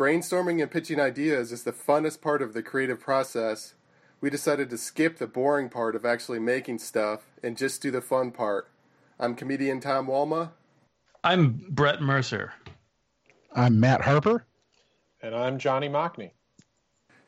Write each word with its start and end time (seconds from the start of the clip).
brainstorming 0.00 0.62
and 0.62 0.70
pitching 0.70 0.98
ideas 0.98 1.52
is 1.52 1.64
the 1.64 1.74
funnest 1.74 2.22
part 2.22 2.40
of 2.40 2.54
the 2.54 2.62
creative 2.62 2.98
process, 2.98 3.74
we 4.22 4.30
decided 4.30 4.70
to 4.70 4.78
skip 4.78 5.18
the 5.18 5.26
boring 5.26 5.68
part 5.68 5.94
of 5.94 6.06
actually 6.06 6.38
making 6.38 6.78
stuff 6.78 7.26
and 7.42 7.54
just 7.54 7.82
do 7.82 7.90
the 7.90 8.00
fun 8.00 8.30
part. 8.30 8.70
I'm 9.18 9.34
comedian 9.34 9.78
Tom 9.78 10.06
Walma. 10.06 10.52
I'm 11.22 11.66
Brett 11.68 12.00
Mercer. 12.00 12.54
I'm 13.54 13.78
Matt 13.78 14.00
Harper. 14.00 14.46
And 15.20 15.34
I'm 15.34 15.58
Johnny 15.58 15.90
Mockney. 15.90 16.30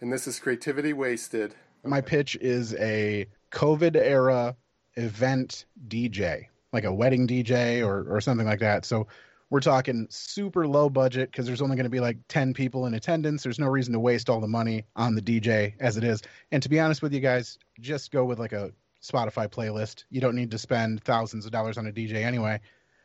And 0.01 0.11
this 0.11 0.27
is 0.27 0.41
Creativity 0.41 0.95
Wasted. 0.95 1.55
My 1.85 2.01
pitch 2.01 2.37
is 2.41 2.75
a 2.77 3.27
COVID 3.51 3.97
era 3.97 4.57
event 4.95 5.67
DJ, 5.89 6.47
like 6.73 6.85
a 6.85 6.95
wedding 6.95 7.29
DJ 7.29 7.87
or, 7.87 8.17
or 8.17 8.23
something 8.23 8.47
like 8.47 8.61
that. 8.61 8.87
So 8.87 9.09
we're 9.53 9.61
talking 9.61 10.07
super 10.09 10.67
low 10.67 10.89
budget 10.89 11.31
because 11.31 11.45
there's 11.45 11.61
only 11.61 11.77
going 11.77 11.85
to 11.85 11.91
be 11.91 12.01
like 12.01 12.17
10 12.29 12.55
people 12.55 12.87
in 12.87 12.95
attendance. 12.95 13.43
There's 13.43 13.59
no 13.59 13.67
reason 13.67 13.93
to 13.93 14.01
waste 14.01 14.31
all 14.31 14.41
the 14.41 14.49
money 14.49 14.87
on 14.97 15.15
the 15.15 15.21
DJ 15.21 15.75
as 15.79 15.99
it 15.99 16.05
is. 16.05 16.23
And 16.53 16.63
to 16.63 16.71
be 16.71 16.81
honest 16.81 17.03
with 17.03 17.13
you 17.13 17.21
guys, 17.21 17.59
just 17.79 18.11
go 18.13 18.25
with 18.25 18.39
like 18.39 18.55
a 18.55 18.73
Spotify 19.03 19.49
playlist. 19.49 20.05
You 20.09 20.23
don't 20.23 20.37
need 20.37 20.51
to 20.53 20.59
spend 20.59 21.05
thousands 21.05 21.45
of 21.45 21.53
dollars 21.53 21.77
on 21.77 21.87
a 21.87 21.93
DJ 21.93 22.25
anyway. 22.25 22.61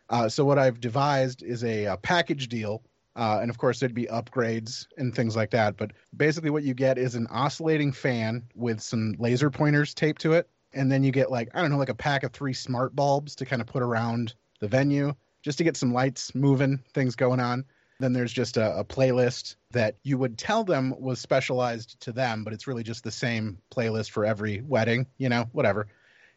Uh, 0.09 0.29
so 0.29 0.45
what 0.45 0.57
I've 0.57 0.79
devised 0.79 1.43
is 1.43 1.65
a, 1.65 1.83
a 1.83 1.97
package 1.97 2.47
deal. 2.47 2.81
Uh, 3.17 3.39
and 3.41 3.49
of 3.49 3.57
course, 3.57 3.81
there'd 3.81 3.93
be 3.93 4.05
upgrades 4.05 4.87
and 4.97 5.13
things 5.13 5.35
like 5.35 5.51
that. 5.51 5.75
But 5.75 5.91
basically, 6.15 6.49
what 6.49 6.63
you 6.63 6.73
get 6.73 6.97
is 6.97 7.15
an 7.15 7.27
oscillating 7.29 7.91
fan 7.91 8.41
with 8.55 8.79
some 8.79 9.15
laser 9.19 9.49
pointers 9.49 9.93
taped 9.93 10.21
to 10.21 10.31
it. 10.31 10.47
And 10.71 10.89
then 10.89 11.03
you 11.03 11.11
get 11.11 11.29
like, 11.29 11.49
I 11.53 11.59
don't 11.59 11.71
know, 11.71 11.77
like 11.77 11.89
a 11.89 11.93
pack 11.93 12.23
of 12.23 12.31
three 12.31 12.53
smart 12.53 12.95
bulbs 12.95 13.35
to 13.35 13.45
kind 13.45 13.61
of 13.61 13.67
put 13.67 13.83
around 13.83 14.33
the 14.61 14.69
venue 14.69 15.13
just 15.47 15.59
to 15.59 15.63
get 15.63 15.77
some 15.77 15.93
lights 15.93 16.35
moving, 16.35 16.77
things 16.93 17.15
going 17.15 17.39
on. 17.39 17.63
Then 18.01 18.11
there's 18.11 18.33
just 18.33 18.57
a, 18.57 18.79
a, 18.79 18.83
playlist 18.83 19.55
that 19.71 19.95
you 20.03 20.17
would 20.17 20.37
tell 20.37 20.65
them 20.65 20.93
was 20.99 21.21
specialized 21.21 21.97
to 22.01 22.11
them, 22.11 22.43
but 22.43 22.51
it's 22.51 22.67
really 22.67 22.83
just 22.83 23.01
the 23.01 23.11
same 23.11 23.57
playlist 23.73 24.11
for 24.11 24.25
every 24.25 24.59
wedding, 24.59 25.07
you 25.17 25.29
know, 25.29 25.45
whatever. 25.53 25.87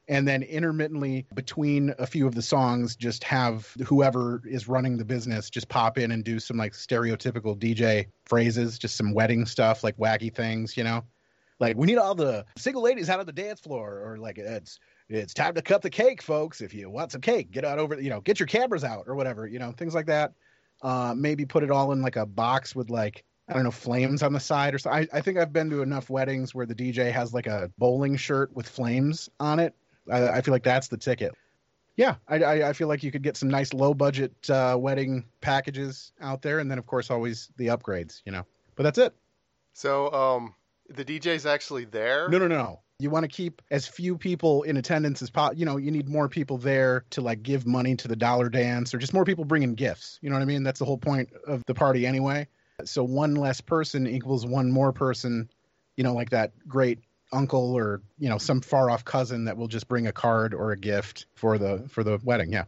And 0.06 0.28
then 0.28 0.44
intermittently 0.44 1.26
between 1.34 1.92
a 1.98 2.06
few 2.06 2.24
of 2.24 2.36
the 2.36 2.40
songs, 2.40 2.94
just 2.94 3.24
have 3.24 3.74
whoever 3.84 4.42
is 4.44 4.68
running 4.68 4.96
the 4.96 5.04
business 5.04 5.50
just 5.50 5.68
pop 5.68 5.98
in 5.98 6.12
and 6.12 6.22
do 6.22 6.38
some 6.38 6.56
like 6.56 6.74
stereotypical 6.74 7.58
DJ 7.58 8.06
phrases, 8.26 8.78
just 8.78 8.96
some 8.96 9.12
wedding 9.12 9.44
stuff, 9.44 9.82
like 9.82 9.96
wacky 9.96 10.32
things, 10.32 10.76
you 10.76 10.84
know? 10.84 11.02
Like, 11.58 11.76
we 11.76 11.88
need 11.88 11.98
all 11.98 12.14
the 12.14 12.46
single 12.56 12.82
ladies 12.82 13.10
out 13.10 13.18
on 13.18 13.26
the 13.26 13.32
dance 13.32 13.58
floor, 13.58 14.02
or 14.04 14.18
like, 14.18 14.38
it's 14.38 14.78
it's 15.10 15.34
time 15.34 15.54
to 15.54 15.62
cut 15.62 15.82
the 15.82 15.90
cake, 15.90 16.22
folks. 16.22 16.60
If 16.60 16.72
you 16.72 16.88
want 16.88 17.12
some 17.12 17.20
cake, 17.20 17.50
get 17.50 17.64
out 17.64 17.78
over, 17.78 18.00
you 18.00 18.10
know, 18.10 18.20
get 18.20 18.38
your 18.38 18.46
cameras 18.46 18.84
out 18.84 19.04
or 19.06 19.16
whatever, 19.16 19.46
you 19.46 19.58
know, 19.58 19.72
things 19.72 19.94
like 19.94 20.06
that. 20.06 20.32
Uh, 20.82 21.14
maybe 21.16 21.44
put 21.44 21.62
it 21.62 21.70
all 21.70 21.92
in 21.92 22.00
like 22.00 22.16
a 22.16 22.24
box 22.24 22.74
with 22.74 22.90
like, 22.90 23.24
I 23.48 23.54
don't 23.54 23.64
know, 23.64 23.72
flames 23.72 24.22
on 24.22 24.32
the 24.32 24.40
side 24.40 24.72
or 24.72 24.78
so. 24.78 24.90
I, 24.90 25.08
I 25.12 25.20
think 25.20 25.36
I've 25.36 25.52
been 25.52 25.68
to 25.70 25.82
enough 25.82 26.08
weddings 26.08 26.54
where 26.54 26.64
the 26.64 26.74
DJ 26.74 27.10
has 27.10 27.34
like 27.34 27.48
a 27.48 27.70
bowling 27.76 28.16
shirt 28.16 28.54
with 28.54 28.68
flames 28.68 29.28
on 29.40 29.58
it. 29.58 29.74
I, 30.10 30.28
I 30.28 30.40
feel 30.42 30.52
like 30.52 30.62
that's 30.62 30.88
the 30.88 30.96
ticket. 30.96 31.32
Yeah, 31.96 32.14
I, 32.28 32.36
I, 32.36 32.68
I, 32.70 32.72
feel 32.72 32.88
like 32.88 33.02
you 33.02 33.10
could 33.10 33.22
get 33.22 33.36
some 33.36 33.50
nice 33.50 33.74
low 33.74 33.92
budget 33.92 34.32
uh, 34.48 34.76
wedding 34.78 35.24
packages 35.42 36.12
out 36.20 36.40
there, 36.40 36.60
and 36.60 36.70
then 36.70 36.78
of 36.78 36.86
course 36.86 37.10
always 37.10 37.50
the 37.58 37.66
upgrades, 37.66 38.22
you 38.24 38.32
know. 38.32 38.46
But 38.76 38.84
that's 38.84 38.96
it. 38.96 39.12
So, 39.74 40.10
um, 40.12 40.54
the 40.88 41.04
DJ's 41.04 41.44
actually 41.44 41.84
there? 41.84 42.28
No, 42.28 42.38
no, 42.38 42.46
no. 42.46 42.80
You 43.00 43.10
want 43.10 43.24
to 43.24 43.28
keep 43.28 43.62
as 43.70 43.86
few 43.86 44.18
people 44.18 44.62
in 44.64 44.76
attendance 44.76 45.22
as 45.22 45.30
possible. 45.30 45.58
You 45.58 45.66
know, 45.66 45.78
you 45.78 45.90
need 45.90 46.08
more 46.08 46.28
people 46.28 46.58
there 46.58 47.04
to 47.10 47.20
like 47.20 47.42
give 47.42 47.66
money 47.66 47.96
to 47.96 48.08
the 48.08 48.16
dollar 48.16 48.48
dance 48.48 48.92
or 48.92 48.98
just 48.98 49.14
more 49.14 49.24
people 49.24 49.44
bringing 49.44 49.74
gifts. 49.74 50.18
You 50.20 50.30
know 50.30 50.36
what 50.36 50.42
I 50.42 50.46
mean? 50.46 50.62
That's 50.62 50.78
the 50.78 50.84
whole 50.84 50.98
point 50.98 51.30
of 51.46 51.64
the 51.66 51.74
party 51.74 52.06
anyway. 52.06 52.46
So 52.84 53.02
one 53.02 53.34
less 53.34 53.60
person 53.60 54.06
equals 54.06 54.46
one 54.46 54.70
more 54.70 54.92
person, 54.92 55.50
you 55.96 56.04
know, 56.04 56.14
like 56.14 56.30
that 56.30 56.52
great 56.68 56.98
uncle 57.32 57.74
or, 57.74 58.02
you 58.18 58.28
know, 58.28 58.38
some 58.38 58.60
far 58.60 58.90
off 58.90 59.04
cousin 59.04 59.44
that 59.44 59.56
will 59.56 59.68
just 59.68 59.88
bring 59.88 60.06
a 60.06 60.12
card 60.12 60.54
or 60.54 60.72
a 60.72 60.76
gift 60.76 61.26
for 61.34 61.58
the 61.58 61.86
for 61.88 62.04
the 62.04 62.18
wedding. 62.22 62.52
Yeah. 62.52 62.64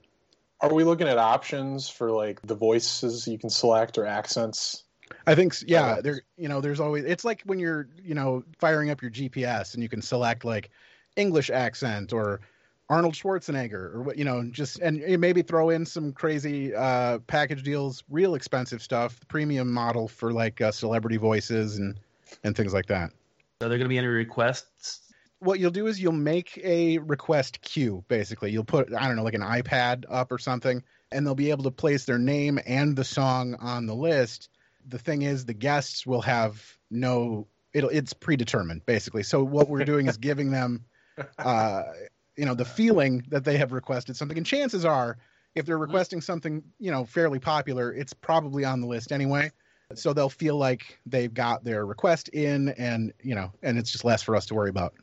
Are 0.61 0.73
we 0.73 0.85
looking 0.85 1.09
at 1.09 1.19
options 1.19 1.89
for 1.89 2.11
like 2.11 2.41
the 2.43 2.55
voices 2.55 3.27
you 3.27 3.39
can 3.39 3.51
select 3.51 3.99
or 3.99 4.07
accents? 4.07 4.85
I 5.27 5.35
think 5.35 5.55
yeah, 5.67 6.01
there 6.01 6.23
you 6.37 6.49
know 6.49 6.61
there's 6.61 6.81
always 6.81 7.05
it's 7.05 7.25
like 7.25 7.43
when 7.45 7.59
you're 7.59 7.89
you 8.03 8.15
know 8.15 8.45
firing 8.59 8.91
up 8.91 9.03
your 9.03 9.11
GPS 9.11 9.75
and 9.75 9.83
you 9.83 9.89
can 9.89 10.03
select 10.03 10.45
like 10.45 10.71
English 11.17 11.51
accent 11.51 12.13
or 12.13 12.41
Arnold 12.89 13.15
Schwarzenegger 13.15 13.95
or 13.95 14.03
what 14.03 14.19
you 14.19 14.25
know 14.25 14.45
just 14.51 14.79
and 14.81 15.01
maybe 15.21 15.43
throw 15.43 15.71
in 15.71 15.87
some 15.87 16.13
crazy 16.13 16.75
uh, 16.75 17.19
package 17.21 17.63
deals, 17.63 18.05
real 18.11 18.35
expensive 18.35 18.83
stuff, 18.83 19.21
premium 19.29 19.73
model 19.73 20.09
for 20.09 20.33
like 20.33 20.61
uh, 20.61 20.71
celebrity 20.71 21.17
voices 21.17 21.79
and 21.79 21.99
and 22.45 22.57
things 22.57 22.75
like 22.75 22.87
that. 22.87 23.11
Are 23.63 23.69
there 23.69 23.79
going 23.79 23.83
to 23.83 23.89
be 23.89 23.99
any 23.99 24.09
requests? 24.09 25.01
What 25.39 25.59
you'll 25.59 25.71
do 25.71 25.87
is 25.87 26.01
you'll 26.01 26.13
make 26.13 26.61
a 26.63 26.99
request 26.99 27.63
queue. 27.63 28.05
Basically, 28.09 28.51
you'll 28.51 28.65
put 28.65 28.93
I 28.93 29.07
don't 29.07 29.17
know 29.17 29.25
like 29.25 29.35
an 29.35 29.41
iPad 29.41 30.05
up 30.11 30.31
or 30.31 30.39
something, 30.39 30.83
and 31.11 31.27
they'll 31.27 31.35
be 31.35 31.51
able 31.51 31.65
to 31.65 31.71
place 31.71 32.05
their 32.05 32.19
name 32.19 32.59
and 32.67 32.95
the 32.95 33.05
song 33.05 33.57
on 33.61 33.87
the 33.87 33.95
list 33.95 34.51
the 34.89 34.99
thing 34.99 35.23
is 35.23 35.45
the 35.45 35.55
guests 35.55 36.07
will 36.07 36.23
have 36.23 36.63
no 36.91 37.47
it'll 37.73 37.91
it's 37.91 38.13
predetermined 38.13 38.85
basically. 38.87 39.23
So 39.23 39.43
what 39.43 39.69
we're 39.69 39.85
doing 39.85 40.07
is 40.07 40.17
giving 40.17 40.51
them 40.51 40.85
uh 41.39 41.83
you 42.37 42.47
know 42.47 42.55
the 42.55 42.65
feeling 42.65 43.25
that 43.29 43.45
they 43.45 43.57
have 43.59 43.73
requested 43.73 44.17
something. 44.17 44.37
And 44.37 44.47
chances 44.47 44.85
are 44.85 45.19
if 45.55 45.67
they're 45.67 45.79
requesting 45.79 46.21
something 46.21 46.63
you 46.79 46.91
know 46.91 47.05
fairly 47.05 47.39
popular 47.39 47.93
it's 47.93 48.13
probably 48.13 48.65
on 48.65 48.81
the 48.81 48.87
list 48.87 49.13
anyway. 49.13 49.51
So 49.95 50.15
they'll 50.15 50.31
feel 50.31 50.57
like 50.57 50.99
they've 51.05 51.33
got 51.33 51.65
their 51.65 51.85
request 51.85 52.29
in 52.29 52.71
and 52.71 53.13
you 53.23 53.35
know 53.35 53.53
and 53.63 53.79
it's 53.79 53.91
just 53.91 54.05
less 54.05 54.23
for 54.23 54.37
us 54.37 54.47
to 54.47 54.55
worry 54.55 54.71
about. 54.71 54.95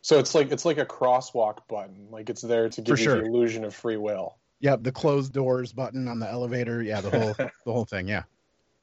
So 0.00 0.18
it's 0.18 0.34
like 0.34 0.50
it's 0.52 0.64
like 0.64 0.78
a 0.78 0.86
crosswalk 0.86 1.68
button. 1.68 2.08
Like 2.10 2.30
it's 2.30 2.42
there 2.42 2.68
to 2.68 2.80
give 2.80 2.96
for 2.96 3.00
you 3.00 3.04
sure. 3.04 3.20
the 3.20 3.26
illusion 3.26 3.64
of 3.64 3.74
free 3.74 3.96
will. 3.96 4.36
Yep 4.60 4.82
the 4.82 4.92
closed 4.92 5.32
doors 5.32 5.72
button 5.72 6.08
on 6.08 6.18
the 6.18 6.28
elevator. 6.28 6.82
Yeah 6.82 7.00
the 7.00 7.10
whole 7.10 7.34
the 7.66 7.72
whole 7.72 7.84
thing 7.84 8.08
yeah 8.08 8.22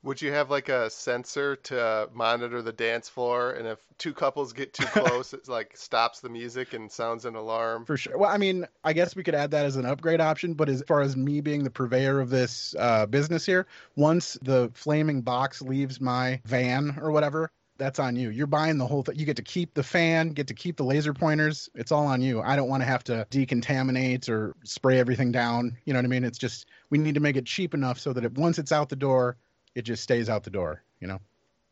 would 0.05 0.21
you 0.21 0.31
have 0.31 0.51
like 0.51 0.69
a 0.69 0.89
sensor 0.91 1.55
to 1.55 2.07
monitor 2.13 2.61
the 2.61 2.71
dance 2.71 3.09
floor, 3.09 3.51
and 3.51 3.67
if 3.67 3.79
two 3.97 4.13
couples 4.13 4.53
get 4.53 4.71
too 4.71 4.85
close, 4.85 5.33
it 5.33 5.47
like 5.49 5.75
stops 5.75 6.19
the 6.19 6.29
music 6.29 6.73
and 6.73 6.91
sounds 6.91 7.25
an 7.25 7.35
alarm? 7.35 7.85
For 7.85 7.97
sure. 7.97 8.17
Well, 8.17 8.29
I 8.29 8.37
mean, 8.37 8.67
I 8.83 8.93
guess 8.93 9.15
we 9.15 9.23
could 9.23 9.35
add 9.35 9.51
that 9.51 9.65
as 9.65 9.75
an 9.75 9.85
upgrade 9.85 10.21
option. 10.21 10.53
But 10.53 10.69
as 10.69 10.83
far 10.87 11.01
as 11.01 11.17
me 11.17 11.41
being 11.41 11.63
the 11.63 11.71
purveyor 11.71 12.19
of 12.19 12.29
this 12.29 12.75
uh, 12.77 13.07
business 13.07 13.45
here, 13.45 13.65
once 13.95 14.37
the 14.43 14.71
flaming 14.75 15.23
box 15.23 15.61
leaves 15.61 15.99
my 15.99 16.39
van 16.45 16.99
or 17.01 17.11
whatever, 17.11 17.51
that's 17.77 17.99
on 17.99 18.15
you. 18.15 18.29
You're 18.29 18.47
buying 18.47 18.77
the 18.77 18.87
whole 18.87 19.03
thing. 19.03 19.17
You 19.17 19.25
get 19.25 19.37
to 19.37 19.43
keep 19.43 19.73
the 19.73 19.83
fan, 19.83 20.29
get 20.29 20.47
to 20.47 20.53
keep 20.53 20.77
the 20.77 20.83
laser 20.83 21.13
pointers. 21.13 21.67
It's 21.73 21.91
all 21.91 22.05
on 22.05 22.21
you. 22.21 22.41
I 22.41 22.55
don't 22.55 22.69
want 22.69 22.83
to 22.83 22.87
have 22.87 23.03
to 23.05 23.27
decontaminate 23.31 24.29
or 24.29 24.55
spray 24.63 24.99
everything 24.99 25.31
down. 25.31 25.77
You 25.83 25.93
know 25.93 25.99
what 25.99 26.05
I 26.05 26.09
mean? 26.09 26.23
It's 26.23 26.37
just 26.37 26.67
we 26.89 26.99
need 26.99 27.15
to 27.15 27.21
make 27.21 27.37
it 27.37 27.45
cheap 27.45 27.73
enough 27.73 27.99
so 27.99 28.13
that 28.13 28.23
it, 28.23 28.37
once 28.37 28.59
it's 28.59 28.71
out 28.71 28.89
the 28.89 28.95
door, 28.95 29.37
it 29.75 29.83
just 29.83 30.01
stays 30.01 30.29
out 30.29 30.43
the 30.43 30.49
door, 30.49 30.83
you 30.99 31.07
know? 31.07 31.19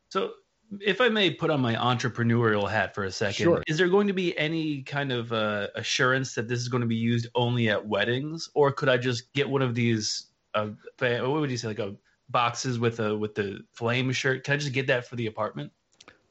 So 0.10 0.34
if 0.82 1.02
I 1.02 1.10
may 1.10 1.32
put 1.32 1.50
on 1.50 1.62
my 1.62 1.76
entrepreneurial 1.76 2.70
hat 2.70 2.94
for 2.94 3.06
a 3.06 3.12
second, 3.12 3.44
sure. 3.44 3.64
is 3.68 3.78
there 3.78 3.88
going 3.88 4.08
to 4.08 4.14
be 4.14 4.38
any 4.38 4.84
kind 4.84 5.12
of 5.12 5.32
uh, 5.32 5.68
assurance 5.76 6.36
that 6.36 6.48
this 6.48 6.60
is 6.60 6.68
going 6.68 6.82
to 6.82 6.88
be 6.88 6.96
used 6.96 7.28
only 7.36 7.70
at 7.70 7.86
weddings, 7.86 8.50
or 8.54 8.72
could 8.72 8.90
I 8.90 8.98
just 8.98 9.34
get 9.34 9.50
one 9.50 9.62
of 9.62 9.76
these? 9.76 10.28
Uh, 10.54 10.70
what 11.00 11.32
would 11.32 11.50
you 11.50 11.58
say, 11.58 11.68
like 11.68 11.80
a 11.80 11.96
boxes 12.30 12.80
with 12.80 13.00
a 13.00 13.18
with 13.18 13.36
the 13.36 13.62
flame 13.74 14.12
shirt? 14.12 14.44
Can 14.44 14.56
I 14.56 14.58
just 14.58 14.74
get 14.74 14.88
that 14.88 15.08
for 15.08 15.16
the 15.16 15.28
apartment? 15.28 15.72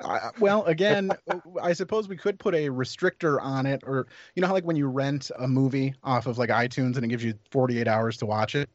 Uh, 0.00 0.31
well, 0.41 0.65
again, 0.65 1.12
I 1.62 1.72
suppose 1.72 2.09
we 2.09 2.16
could 2.16 2.38
put 2.38 2.55
a 2.55 2.69
restrictor 2.69 3.41
on 3.41 3.66
it, 3.66 3.82
or 3.87 4.06
you 4.34 4.41
know 4.41 4.49
how 4.49 4.55
like 4.55 4.65
when 4.65 4.77
you 4.77 4.88
rent 4.88 5.31
a 5.38 5.49
movie 5.49 5.94
off 6.03 6.27
of 6.27 6.38
like 6.38 6.50
iTunes 6.50 6.97
and 6.97 7.05
it 7.05 7.09
gives 7.09 7.25
you 7.25 7.34
48 7.50 7.88
hours 7.88 8.16
to 8.19 8.27
watch 8.27 8.55
it. 8.55 8.69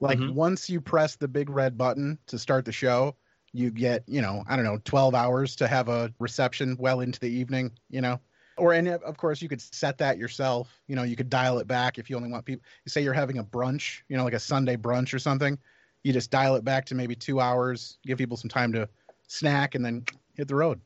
Like 0.00 0.18
mm-hmm. 0.18 0.34
once 0.34 0.70
you 0.70 0.80
press 0.80 1.16
the 1.16 1.28
big 1.28 1.50
red 1.50 1.76
button 1.76 2.18
to 2.26 2.38
start 2.38 2.64
the 2.64 2.72
show, 2.72 3.16
you 3.52 3.70
get, 3.70 4.04
you 4.06 4.22
know, 4.22 4.42
I 4.48 4.56
don't 4.56 4.64
know, 4.64 4.78
12 4.84 5.14
hours 5.14 5.56
to 5.56 5.68
have 5.68 5.88
a 5.88 6.12
reception 6.18 6.76
well 6.78 7.00
into 7.00 7.20
the 7.20 7.28
evening, 7.28 7.72
you 7.88 8.00
know. 8.00 8.20
Or 8.56 8.72
and 8.72 8.88
of 8.88 9.16
course 9.16 9.40
you 9.40 9.48
could 9.48 9.60
set 9.60 9.98
that 9.98 10.18
yourself. 10.18 10.80
You 10.86 10.96
know, 10.96 11.02
you 11.02 11.16
could 11.16 11.30
dial 11.30 11.58
it 11.58 11.66
back 11.66 11.98
if 11.98 12.10
you 12.10 12.16
only 12.16 12.30
want 12.30 12.44
people. 12.44 12.62
Say 12.86 13.02
you're 13.02 13.14
having 13.14 13.38
a 13.38 13.44
brunch, 13.44 14.00
you 14.08 14.16
know, 14.16 14.24
like 14.24 14.34
a 14.34 14.40
Sunday 14.40 14.76
brunch 14.76 15.14
or 15.14 15.18
something. 15.18 15.58
You 16.02 16.12
just 16.12 16.30
dial 16.30 16.56
it 16.56 16.64
back 16.64 16.86
to 16.86 16.94
maybe 16.94 17.14
2 17.14 17.40
hours, 17.40 17.98
give 18.06 18.18
people 18.18 18.36
some 18.36 18.50
time 18.50 18.72
to 18.72 18.88
snack 19.28 19.74
and 19.74 19.84
then 19.84 20.04
hit 20.34 20.48
the 20.48 20.54
road 20.54 20.80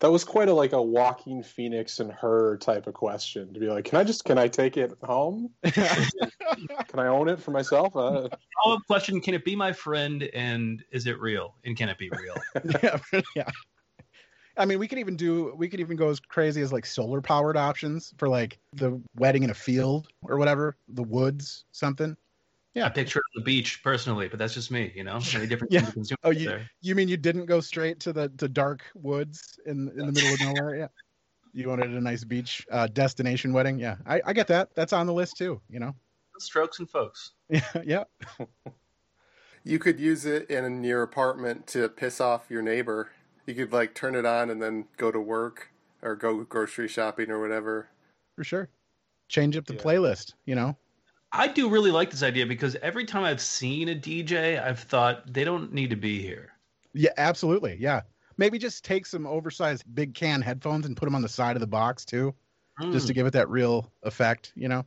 that 0.00 0.10
was 0.10 0.24
quite 0.24 0.48
a 0.48 0.52
like 0.52 0.72
a 0.72 0.80
Joaquin 0.80 1.42
Phoenix 1.42 1.98
and 2.00 2.12
her 2.12 2.56
type 2.58 2.86
of 2.86 2.94
question 2.94 3.52
to 3.52 3.60
be 3.60 3.68
like, 3.68 3.84
can 3.84 3.98
I 3.98 4.04
just 4.04 4.24
can 4.24 4.38
I 4.38 4.48
take 4.48 4.76
it 4.76 4.92
home? 5.02 5.50
can 6.88 6.98
I 6.98 7.06
own 7.06 7.28
it 7.28 7.40
for 7.40 7.50
myself? 7.50 7.94
Uh, 7.96 8.28
Follow-up 8.62 8.82
question: 8.86 9.20
Can 9.20 9.34
it 9.34 9.44
be 9.44 9.54
my 9.54 9.72
friend? 9.72 10.24
And 10.34 10.84
is 10.90 11.06
it 11.06 11.20
real? 11.20 11.54
And 11.64 11.76
can 11.76 11.88
it 11.88 11.98
be 11.98 12.10
real? 12.10 12.34
yeah, 12.82 12.98
yeah. 13.34 13.50
I 14.56 14.64
mean, 14.64 14.80
we 14.80 14.88
could 14.88 14.98
even 14.98 15.16
do 15.16 15.54
we 15.56 15.68
could 15.68 15.80
even 15.80 15.96
go 15.96 16.08
as 16.08 16.18
crazy 16.18 16.60
as 16.62 16.72
like 16.72 16.84
solar 16.84 17.20
powered 17.20 17.56
options 17.56 18.12
for 18.18 18.28
like 18.28 18.58
the 18.72 19.00
wedding 19.14 19.44
in 19.44 19.50
a 19.50 19.54
field 19.54 20.08
or 20.22 20.36
whatever, 20.36 20.76
the 20.88 21.04
woods, 21.04 21.64
something. 21.70 22.16
Yeah, 22.74 22.86
I 22.86 22.90
picture 22.90 23.20
it 23.20 23.24
the 23.34 23.42
beach 23.42 23.82
personally, 23.82 24.28
but 24.28 24.38
that's 24.38 24.54
just 24.54 24.70
me. 24.70 24.92
You 24.94 25.04
know, 25.04 25.20
many 25.32 25.46
different 25.48 25.72
Yeah. 25.72 25.82
kinds 25.82 26.12
Oh, 26.24 26.30
you 26.30 26.46
there. 26.46 26.68
you 26.82 26.94
mean 26.94 27.08
you 27.08 27.16
didn't 27.16 27.46
go 27.46 27.60
straight 27.60 28.00
to 28.00 28.12
the 28.12 28.30
the 28.36 28.48
dark 28.48 28.82
woods 28.94 29.58
in 29.64 29.88
in 29.90 30.06
the 30.06 30.12
middle 30.12 30.32
of 30.32 30.40
nowhere? 30.40 30.74
Yeah. 30.76 30.88
You 31.52 31.68
wanted 31.68 31.90
a 31.90 32.00
nice 32.00 32.24
beach 32.24 32.66
uh, 32.70 32.88
destination 32.88 33.52
wedding. 33.52 33.78
Yeah, 33.78 33.96
I, 34.06 34.20
I 34.24 34.32
get 34.32 34.48
that. 34.48 34.74
That's 34.74 34.92
on 34.92 35.06
the 35.06 35.14
list 35.14 35.36
too. 35.36 35.60
You 35.70 35.80
know. 35.80 35.94
Strokes 36.42 36.78
and 36.78 36.88
folks. 36.88 37.32
Yeah, 37.48 37.62
yeah. 37.84 38.04
You 39.64 39.78
could 39.78 40.00
use 40.00 40.24
it 40.24 40.50
in 40.50 40.82
your 40.84 41.02
apartment 41.02 41.66
to 41.68 41.88
piss 41.88 42.20
off 42.20 42.46
your 42.50 42.62
neighbor. 42.62 43.10
You 43.46 43.54
could 43.54 43.72
like 43.72 43.94
turn 43.94 44.14
it 44.14 44.24
on 44.24 44.50
and 44.50 44.62
then 44.62 44.86
go 44.96 45.10
to 45.10 45.20
work 45.20 45.70
or 46.02 46.14
go 46.16 46.42
grocery 46.44 46.88
shopping 46.88 47.30
or 47.30 47.40
whatever. 47.40 47.88
for 48.36 48.44
sure. 48.44 48.68
Change 49.28 49.56
up 49.56 49.66
the 49.66 49.74
Yeah. 49.74 49.80
playlist. 49.80 50.34
You 50.46 50.54
know. 50.54 50.76
I 51.32 51.48
do 51.48 51.68
really 51.68 51.90
like 51.90 52.10
this 52.10 52.22
idea 52.22 52.46
because 52.46 52.76
every 52.76 53.04
time 53.04 53.24
I've 53.24 53.40
seen 53.40 53.88
a 53.90 53.94
DJ, 53.94 54.58
I've 54.62 54.78
thought 54.78 55.30
they 55.30 55.44
don't 55.44 55.72
need 55.74 55.90
to 55.90 55.96
be 55.96 56.22
here. 56.22 56.52
Yeah, 56.94 57.10
absolutely. 57.18 57.76
Yeah. 57.80 58.02
Maybe 58.38 58.56
just 58.58 58.84
take 58.84 59.04
some 59.04 59.26
oversized 59.26 59.84
big 59.94 60.14
can 60.14 60.40
headphones 60.40 60.86
and 60.86 60.96
put 60.96 61.04
them 61.06 61.14
on 61.16 61.20
the 61.22 61.28
side 61.28 61.56
of 61.56 61.60
the 61.60 61.66
box 61.66 62.04
too, 62.04 62.32
just 62.92 63.08
to 63.08 63.12
Mm. 63.12 63.16
give 63.16 63.26
it 63.26 63.32
that 63.32 63.50
real 63.50 63.92
effect. 64.04 64.52
You 64.54 64.68
know. 64.68 64.86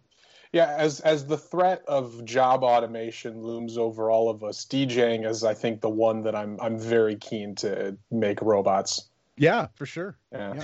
Yeah, 0.53 0.75
as 0.77 0.99
as 0.99 1.25
the 1.25 1.37
threat 1.37 1.83
of 1.87 2.25
job 2.25 2.63
automation 2.63 3.41
looms 3.41 3.77
over 3.77 4.11
all 4.11 4.29
of 4.29 4.43
us, 4.43 4.65
DJing 4.65 5.25
is 5.25 5.43
I 5.43 5.53
think 5.53 5.79
the 5.81 5.89
one 5.89 6.23
that 6.23 6.35
I'm 6.35 6.59
I'm 6.61 6.77
very 6.77 7.15
keen 7.15 7.55
to 7.55 7.97
make 8.09 8.41
robots. 8.41 9.09
Yeah, 9.37 9.67
for 9.75 9.85
sure. 9.85 10.17
Yeah. 10.31 10.55
Yeah. 10.55 10.63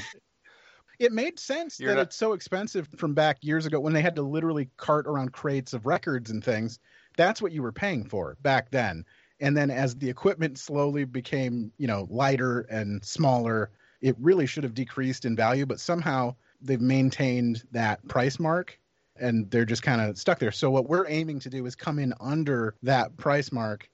It 1.00 1.12
made 1.13 1.39
sense 1.39 1.80
You're 1.80 1.92
that 1.92 1.95
not- 1.95 2.01
it's 2.07 2.16
so 2.16 2.34
expensive 2.34 2.89
from 2.98 3.13
back 3.13 3.38
years 3.42 3.66
ago 3.66 3.80
when 3.80 3.94
they 3.94 4.01
had 4.01 4.16
to 4.16 4.24
literally 4.24 4.69
cart 4.78 5.07
around 5.07 5.31
crates 5.31 5.74
of 5.74 5.86
records 5.86 6.31
and 6.31 6.44
things. 6.44 6.80
That's 7.16 7.42
what 7.42 7.51
you 7.51 7.62
were 7.62 7.72
paying 7.72 8.04
for 8.10 8.36
back 8.42 8.72
then. 8.72 9.06
And 9.39 9.56
then 9.56 9.69
as 9.69 9.95
the 9.95 10.10
equipment 10.10 10.57
slowly 10.57 11.06
became, 11.06 11.72
you 11.78 11.86
know, 11.88 12.07
lighter 12.10 12.62
and 12.62 13.06
smaller, 13.06 13.69
it 14.01 14.16
really 14.19 14.48
should 14.48 14.63
have 14.63 14.74
decreased 14.74 15.24
in 15.25 15.36
value, 15.36 15.66
but 15.66 15.80
somehow 15.80 16.36
they've 16.62 16.81
maintained 16.81 17.63
that 17.72 18.06
price 18.07 18.39
mark 18.39 18.80
and 19.19 19.49
they're 19.51 19.65
just 19.65 19.83
kind 19.83 20.01
of 20.01 20.17
stuck 20.17 20.39
there. 20.39 20.51
So 20.51 20.69
what 20.69 20.87
we're 20.87 21.07
aiming 21.07 21.39
to 21.41 21.49
do 21.49 21.65
is 21.65 21.75
come 21.75 21.99
in 21.99 22.13
under 22.19 22.75
that 22.83 23.17
price 23.17 23.51
mark 23.51 23.89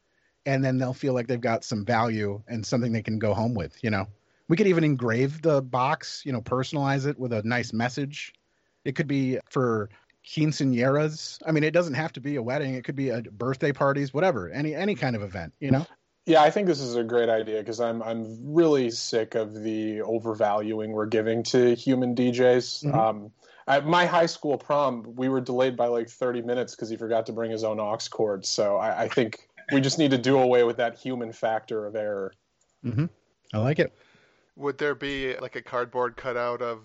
and 0.46 0.64
then 0.64 0.78
they'll 0.78 0.94
feel 0.94 1.14
like 1.14 1.28
they've 1.28 1.40
got 1.40 1.64
some 1.64 1.86
value 1.86 2.42
and 2.48 2.66
something 2.66 2.92
they 2.92 3.02
can 3.02 3.20
go 3.20 3.34
home 3.34 3.54
with, 3.54 3.82
you 3.84 3.90
know. 3.90 4.08
We 4.50 4.58
could 4.58 4.68
even 4.68 4.84
engrave 4.84 5.42
the 5.42 5.62
box, 5.62 6.22
you 6.26 6.34
know, 6.34 6.42
personalize 6.42 7.08
it 7.08 7.18
with 7.18 7.32
a 7.32 7.42
nice 7.44 7.72
message. 7.72 8.34
It 8.84 8.96
could 8.96 9.08
be 9.08 9.40
for 9.50 9.90
quinceañeras. 10.28 11.42
I 11.46 11.52
mean, 11.52 11.64
it 11.64 11.72
doesn't 11.72 11.94
have 11.94 12.14
to 12.14 12.22
be 12.22 12.36
a 12.36 12.44
wedding. 12.44 12.76
It 12.76 12.84
could 12.84 12.96
be 12.96 13.10
a 13.10 13.22
birthday 13.22 13.72
parties, 13.72 14.14
whatever, 14.14 14.50
any 14.50 14.76
any 14.76 14.96
kind 14.96 15.16
of 15.16 15.24
event, 15.24 15.54
you 15.60 15.72
know. 15.72 15.86
Yeah, 16.26 16.42
I 16.42 16.52
think 16.52 16.68
this 16.68 16.80
is 16.80 16.96
a 16.96 17.04
great 17.04 17.30
idea 17.30 17.60
because 17.60 17.82
I'm 17.82 18.02
I'm 18.02 18.54
really 18.54 18.90
sick 18.92 19.36
of 19.36 19.54
the 19.54 20.02
overvaluing 20.02 20.92
we're 20.92 21.06
giving 21.06 21.44
to 21.44 21.76
human 21.76 22.16
DJs. 22.16 22.86
Mhm. 22.86 22.96
Um, 22.96 23.32
at 23.68 23.86
my 23.86 24.06
high 24.06 24.26
school 24.26 24.58
prom, 24.58 25.16
we 25.16 25.30
were 25.30 25.42
delayed 25.42 25.78
by 25.78 25.88
like 25.88 26.10
30 26.10 26.42
minutes 26.42 26.76
because 26.76 26.90
he 26.90 26.98
forgot 26.98 27.26
to 27.28 27.34
bring 27.34 27.52
his 27.52 27.64
own 27.64 27.80
aux 27.80 27.98
cord. 28.10 28.46
So 28.46 28.78
I, 28.78 29.04
I 29.04 29.08
think 29.08 29.48
we 29.72 29.82
just 29.82 29.98
need 29.98 30.12
to 30.12 30.18
do 30.18 30.40
away 30.40 30.64
with 30.64 30.78
that 30.78 30.98
human 30.98 31.32
factor 31.32 31.86
of 31.86 31.96
error. 31.96 32.34
I 33.54 33.58
like 33.60 33.80
it. 33.80 33.94
Would 34.56 34.78
there 34.78 34.96
be 34.96 35.36
like 35.38 35.56
a 35.56 35.62
cardboard 35.62 36.16
cutout 36.16 36.62
of 36.62 36.82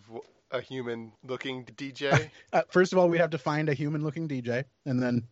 a 0.51 0.61
human 0.61 1.13
looking 1.25 1.65
DJ? 1.65 2.31
Uh, 2.53 2.63
first 2.71 2.93
of 2.93 2.99
all, 2.99 3.09
we'd 3.11 3.21
have 3.21 3.29
to 3.29 3.39
find 3.39 3.69
a 3.69 3.75
human-looking 3.75 4.27
DJ, 4.27 4.65
and 4.87 5.03
then 5.03 5.23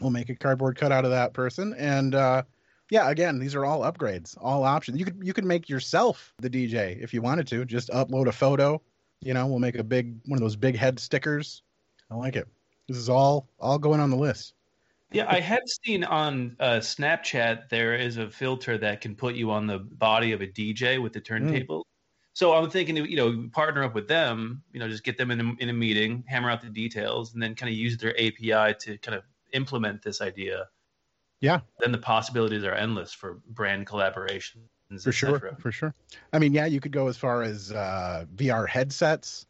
we'll 0.00 0.10
make 0.10 0.28
a 0.28 0.34
cardboard 0.34 0.76
cutout 0.76 1.06
of 1.06 1.10
that 1.10 1.32
person. 1.32 1.74
And 1.78 2.14
uh, 2.14 2.42
yeah, 2.90 3.10
again, 3.10 3.38
these 3.38 3.54
are 3.54 3.64
all 3.64 3.80
upgrades, 3.80 4.36
all 4.38 4.64
options. 4.64 4.98
You 4.98 5.06
could 5.06 5.18
you 5.22 5.32
could 5.32 5.46
make 5.46 5.70
yourself 5.70 6.34
the 6.38 6.50
DJ 6.50 7.02
if 7.02 7.14
you 7.14 7.22
wanted 7.22 7.46
to. 7.48 7.64
Just 7.64 7.88
upload 7.88 8.26
a 8.26 8.32
photo. 8.32 8.82
You 9.20 9.34
know, 9.34 9.46
we'll 9.46 9.58
make 9.58 9.76
a 9.76 9.84
big 9.84 10.16
one 10.26 10.36
of 10.36 10.42
those 10.42 10.56
big 10.56 10.76
head 10.76 10.98
stickers. 10.98 11.62
I 12.10 12.14
like 12.14 12.36
it. 12.36 12.48
This 12.88 12.96
is 12.96 13.08
all 13.08 13.48
all 13.58 13.78
going 13.78 14.00
on 14.00 14.10
the 14.10 14.16
list. 14.16 14.54
Yeah, 15.10 15.26
I 15.28 15.40
have 15.40 15.62
seen 15.84 16.04
on 16.04 16.56
uh, 16.60 16.76
Snapchat 16.76 17.70
there 17.70 17.94
is 17.94 18.18
a 18.18 18.28
filter 18.28 18.76
that 18.78 19.00
can 19.00 19.14
put 19.14 19.34
you 19.34 19.50
on 19.50 19.66
the 19.66 19.78
body 19.78 20.32
of 20.32 20.42
a 20.42 20.46
DJ 20.46 21.02
with 21.02 21.14
the 21.14 21.20
turntable. 21.20 21.86
So 22.34 22.52
I'm 22.54 22.70
thinking, 22.70 22.96
you 22.96 23.16
know, 23.16 23.48
partner 23.52 23.82
up 23.82 23.94
with 23.94 24.06
them, 24.06 24.62
you 24.72 24.78
know, 24.78 24.86
just 24.86 25.02
get 25.02 25.16
them 25.16 25.30
in 25.30 25.40
a, 25.40 25.52
in 25.58 25.70
a 25.70 25.72
meeting, 25.72 26.22
hammer 26.28 26.50
out 26.50 26.60
the 26.60 26.68
details, 26.68 27.32
and 27.32 27.42
then 27.42 27.54
kind 27.54 27.72
of 27.72 27.76
use 27.76 27.96
their 27.96 28.12
API 28.12 28.74
to 28.78 28.98
kind 28.98 29.16
of 29.16 29.24
implement 29.52 30.02
this 30.02 30.20
idea. 30.20 30.68
Yeah. 31.40 31.60
Then 31.80 31.90
the 31.90 31.98
possibilities 31.98 32.62
are 32.62 32.74
endless 32.74 33.12
for 33.12 33.40
brand 33.48 33.86
collaborations. 33.86 34.68
For 35.02 35.12
sure 35.12 35.56
for 35.60 35.70
sure. 35.72 35.94
I 36.32 36.38
mean 36.38 36.54
yeah 36.54 36.66
you 36.66 36.80
could 36.80 36.92
go 36.92 37.08
as 37.08 37.16
far 37.16 37.42
as 37.42 37.72
uh 37.72 38.24
vr 38.34 38.68
headsets. 38.68 39.46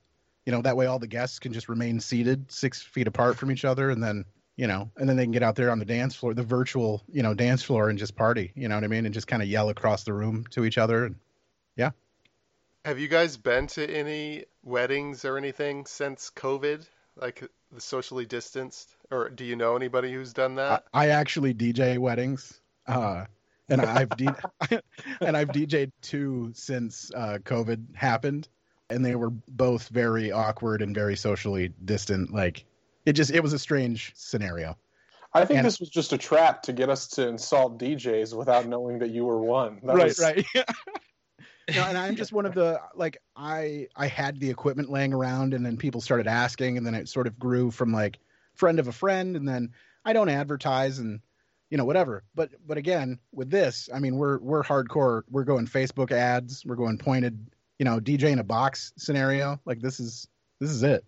You 0.47 0.53
know 0.53 0.63
that 0.63 0.77
way 0.77 0.87
all 0.87 0.99
the 0.99 1.07
guests 1.07 1.39
can 1.39 1.53
just 1.53 1.69
remain 1.69 2.01
seated 2.01 2.51
six 2.51 2.83
feet 2.83 3.07
apart 3.07 3.37
from 3.37 3.51
each 3.51 3.65
other 3.65 3.91
and 3.91 4.03
then 4.03 4.25
you 4.57 4.67
know 4.67 4.91
and 4.97 5.09
then 5.09 5.17
they 5.17 5.25
can 5.25 5.33
get 5.33 5.43
out 5.43 5.57
there 5.57 5.71
on 5.71 5.79
the 5.79 5.85
dance 5.85 6.15
floor 6.15 6.35
the 6.35 6.43
virtual 6.43 7.03
you 7.13 7.23
know 7.23 7.35
dance 7.35 7.63
floor 7.63 7.89
and 7.89 7.99
just 7.99 8.17
party. 8.17 8.53
You 8.55 8.69
know 8.69 8.75
what 8.75 8.85
i 8.85 8.89
mean? 8.89 9.05
And 9.05 9.15
just 9.15 9.27
kind 9.27 9.43
of 9.43 9.49
yell 9.49 9.69
across 9.69 10.05
the 10.05 10.13
room 10.13 10.45
to 10.51 10.65
each 10.65 10.79
other 10.79 11.05
and 11.05 11.17
yeah. 11.77 11.91
Have 12.85 12.99
you 12.99 13.09
guys 13.09 13.37
been 13.37 13.67
to 13.69 13.87
any 13.89 14.47
weddings 14.65 15.25
or 15.25 15.37
anything 15.37 15.87
since 15.87 16.33
COVID? 16.35 16.87
Like 17.17 17.47
the 17.73 17.81
socially 17.81 18.25
distanced? 18.27 18.89
Or 19.11 19.29
do 19.29 19.45
you 19.45 19.57
know 19.57 19.77
anybody 19.77 20.13
who's 20.13 20.33
done 20.33 20.59
I, 20.59 20.63
that? 20.63 20.85
I 20.93 21.09
actually 21.09 21.55
dj 21.55 21.99
weddings. 21.99 22.61
Uh 22.87 23.27
and 23.69 23.81
i've 23.83 24.09
D- 24.17 24.29
and 25.21 25.37
i've 25.37 25.49
dj'd 25.49 25.93
two 26.03 26.51
since 26.55 27.11
uh 27.15 27.39
covid 27.45 27.95
happened. 27.95 28.49
And 28.91 29.05
they 29.05 29.17
were 29.17 29.29
both 29.29 29.89
very 29.91 30.33
awkward 30.33 30.81
and 30.81 30.95
very 30.95 31.15
socially 31.15 31.75
distant. 31.85 32.33
Like 32.33 32.65
it 33.05 33.13
just 33.13 33.31
it 33.31 33.43
was 33.43 33.53
a 33.53 33.59
strange 33.59 34.13
scenario. 34.17 34.79
I 35.35 35.45
think 35.45 35.59
And- 35.59 35.67
this 35.67 35.79
was 35.79 35.91
just 35.91 36.15
a 36.15 36.17
trap 36.19 36.63
to 36.63 36.73
get 36.73 36.89
us 36.89 37.07
to 37.09 37.29
insult 37.29 37.79
DJs 37.79 38.35
without 38.35 38.67
knowing 38.67 38.99
that 39.01 39.11
you 39.11 39.27
were 39.27 39.43
one. 39.43 39.81
That 39.83 39.95
right 39.95 40.05
was- 40.07 40.19
right. 40.19 40.43
No, 41.75 41.83
and 41.83 41.99
i'm 41.99 42.17
just 42.17 42.33
one 42.33 42.47
of 42.47 42.55
the 42.55 42.81
like 42.95 43.19
i 43.37 43.89
i 43.95 44.07
had 44.07 44.41
the 44.41 44.49
equipment 44.49 44.89
laying 44.89 45.13
around 45.13 45.53
and 45.53 45.67
then 45.67 45.77
people 45.77 46.01
started 46.01 46.27
asking 46.27 46.79
and 46.79 46.87
then 46.87 46.95
it 46.95 47.11
sort 47.11 47.27
of 47.27 47.39
grew 47.39 47.71
from 47.71 47.93
like 47.93 48.19
friend 48.55 48.79
of 48.79 48.89
a 48.89 48.93
friend 48.93 49.37
and 49.37 49.47
then 49.47 49.73
i 50.03 50.15
don't 50.15 50.31
advertise 50.31 50.99
and 50.99 51.21
you 51.71 51.79
know 51.79 51.85
whatever. 51.85 52.25
But 52.35 52.51
but 52.67 52.79
again 52.79 53.19
with 53.33 53.51
this 53.51 53.89
i 53.95 53.99
mean 53.99 54.17
we're 54.17 54.39
we're 54.39 54.63
hardcore 54.63 55.23
we're 55.31 55.45
going 55.45 55.67
facebook 55.67 56.11
ads 56.11 56.65
we're 56.65 56.77
going 56.77 56.99
pointed 56.99 57.47
you 57.79 57.85
know 57.85 58.01
dj 58.01 58.25
in 58.25 58.39
a 58.39 58.45
box 58.45 58.93
scenario. 58.97 59.61
Like 59.65 59.81
this 59.81 60.01
is 60.01 60.27
this 60.61 60.71
is 60.71 60.83
it. 60.83 61.05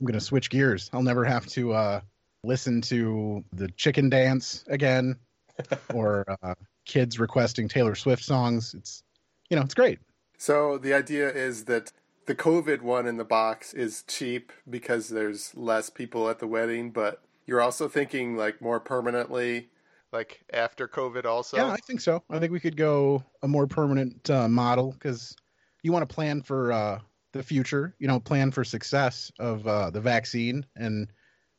I'm 0.00 0.06
gonna 0.06 0.20
switch 0.20 0.50
gears. 0.50 0.90
I'll 0.92 1.02
never 1.02 1.24
have 1.24 1.46
to 1.48 1.72
uh 1.72 2.00
listen 2.42 2.80
to 2.82 3.42
the 3.52 3.68
chicken 3.72 4.10
dance 4.10 4.64
again 4.68 5.16
or 5.94 6.24
uh, 6.42 6.54
kids 6.84 7.18
requesting 7.18 7.68
taylor 7.68 7.94
swift 7.94 8.22
songs. 8.22 8.74
It's 8.74 9.02
you 9.50 9.56
know 9.56 9.62
it's 9.62 9.74
great. 9.74 9.98
So 10.38 10.78
the 10.78 10.92
idea 10.92 11.30
is 11.30 11.64
that 11.64 11.92
the 12.26 12.34
COVID 12.34 12.82
one 12.82 13.06
in 13.06 13.16
the 13.16 13.24
box 13.24 13.74
is 13.74 14.04
cheap 14.06 14.52
because 14.68 15.08
there's 15.08 15.54
less 15.54 15.90
people 15.90 16.28
at 16.28 16.38
the 16.38 16.46
wedding, 16.46 16.90
but 16.90 17.22
you're 17.46 17.60
also 17.60 17.88
thinking 17.88 18.36
like 18.36 18.60
more 18.60 18.80
permanently, 18.80 19.68
like 20.14 20.40
after 20.52 20.88
COVID 20.88 21.26
also. 21.26 21.58
yeah 21.58 21.70
i 21.70 21.76
think 21.76 22.00
so. 22.00 22.22
I 22.30 22.38
think 22.38 22.52
we 22.52 22.60
could 22.60 22.76
go 22.76 23.22
a 23.42 23.48
more 23.48 23.66
permanent 23.66 24.30
uh, 24.30 24.48
model 24.48 24.92
because 24.92 25.36
you 25.82 25.92
want 25.92 26.08
to 26.08 26.14
plan 26.14 26.40
for 26.40 26.72
uh, 26.72 27.00
the 27.32 27.42
future 27.42 27.94
you 27.98 28.06
know 28.06 28.20
plan 28.20 28.50
for 28.50 28.64
success 28.64 29.30
of 29.38 29.66
uh, 29.66 29.90
the 29.90 30.00
vaccine. 30.00 30.64
And 30.76 31.08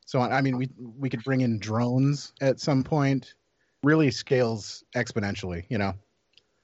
so 0.05 0.19
on 0.19 0.31
i 0.31 0.41
mean 0.41 0.57
we 0.57 0.69
we 0.97 1.09
could 1.09 1.23
bring 1.23 1.41
in 1.41 1.59
drones 1.59 2.33
at 2.41 2.59
some 2.59 2.83
point. 2.83 3.35
Really 3.83 4.09
scales 4.09 4.83
exponentially 4.95 5.65
you 5.69 5.77
know? 5.77 5.93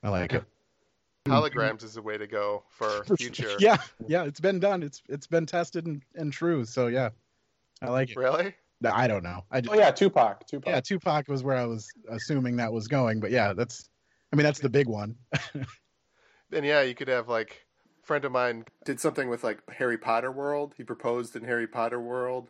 I 0.02 0.10
like 0.10 0.34
it. 0.34 0.44
Holograms 1.28 1.84
is 1.84 1.94
the 1.94 2.02
way 2.02 2.18
to 2.18 2.26
go 2.26 2.64
for 2.70 3.06
future. 3.16 3.56
yeah 3.60 3.78
yeah 4.08 4.24
it's 4.24 4.40
been 4.40 4.60
done. 4.60 4.82
It's 4.82 5.04
it's 5.10 5.28
been 5.28 5.46
tested 5.46 5.86
and, 5.86 6.02
and 6.16 6.32
true. 6.34 6.66
So 6.66 6.88
yeah 6.88 7.10
i 7.82 7.90
like 7.90 8.12
it. 8.12 8.16
Really? 8.16 8.56
I 8.84 9.08
don't 9.08 9.24
know 9.24 9.44
i 9.52 9.62
just, 9.62 9.74
Oh 9.74 9.78
yeah, 9.78 9.92
Tupac. 9.92 10.46
Tupac. 10.48 10.68
yeah 10.72 10.80
tupac 10.80 11.28
was 11.28 11.44
where 11.44 11.58
i 11.58 11.66
was 11.66 11.88
assuming 12.10 12.56
that 12.58 12.72
was 12.74 12.88
going 12.88 13.20
but 13.20 13.32
yeah 13.32 13.54
that's 13.54 13.90
i 14.32 14.36
mean 14.36 14.44
that's 14.44 14.60
the 14.60 14.70
big 14.70 14.88
one 14.88 15.16
Then 16.50 16.66
yeah, 16.66 16.82
you 16.82 16.94
could 16.96 17.08
have 17.08 17.30
like 17.30 17.66
a 18.04 18.06
friend 18.06 18.26
of 18.26 18.32
mine 18.34 18.66
did 18.84 19.00
something 19.00 19.30
with 19.30 19.42
like 19.42 19.60
Harry 19.72 19.98
Potter 19.98 20.32
World. 20.32 20.74
He 20.76 20.84
proposed 20.84 21.36
in 21.38 21.46
Harry 21.46 21.66
Potter 21.66 22.00
World. 22.02 22.50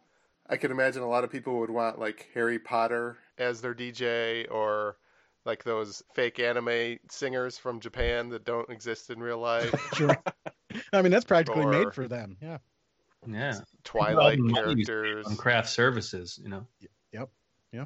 I 0.49 0.57
could 0.57 0.71
imagine 0.71 1.03
a 1.03 1.07
lot 1.07 1.23
of 1.23 1.29
people 1.31 1.59
would 1.59 1.69
want 1.69 1.99
like 1.99 2.27
Harry 2.33 2.57
Potter 2.57 3.19
as 3.37 3.61
their 3.61 3.75
DJ 3.75 4.49
or 4.51 4.97
like 5.45 5.63
those 5.63 6.01
fake 6.15 6.39
anime 6.39 6.97
singers 7.11 7.59
from 7.59 7.79
Japan 7.79 8.29
that 8.29 8.43
don't 8.43 8.69
exist 8.71 9.11
in 9.11 9.19
real 9.19 9.37
life. 9.37 9.71
sure 9.93 10.17
i 10.93 11.01
mean 11.03 11.11
that's 11.11 11.25
practically 11.25 11.63
Or- 11.65 11.71
made 11.71 11.93
for 11.93 12.07
them 12.07 12.37
yeah 12.41 12.57
Yeah. 13.27 13.59
Twilight 13.83 14.39
Well, 14.39 14.49
money 14.49 14.71
you 14.79 14.85
save 14.85 14.87
characters. 14.87 15.25
on 15.27 15.35
craft 15.35 15.69
services, 15.69 16.39
you 16.41 16.49
know. 16.49 16.65
Yep. 17.11 17.29
Yeah, 17.71 17.85